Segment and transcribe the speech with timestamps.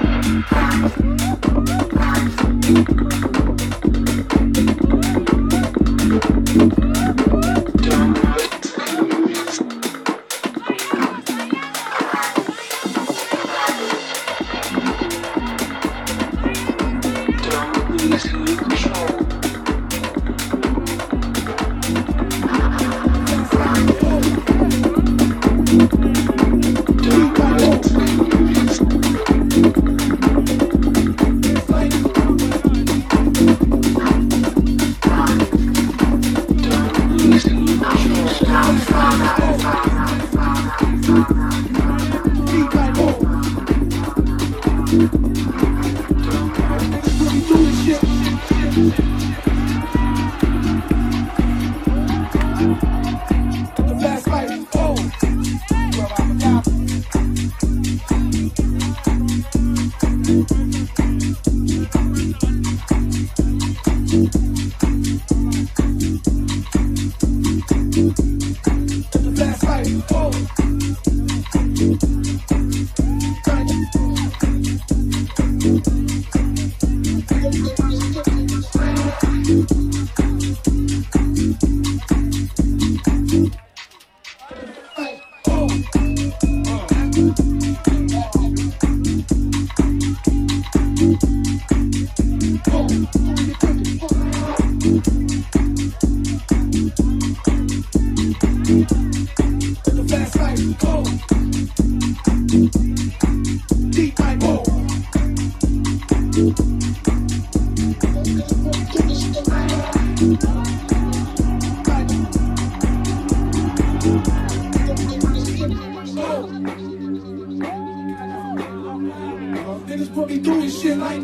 [119.92, 121.22] niggas put me through this shit like.